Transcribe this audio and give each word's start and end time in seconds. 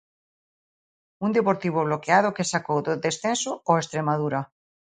Un 1.25 1.29
Deportivo 1.37 1.79
bloqueado 1.87 2.35
que 2.35 2.49
sacou 2.51 2.79
do 2.87 2.93
descenso 3.05 3.51
o 3.71 3.73
Estremadura. 3.83 4.41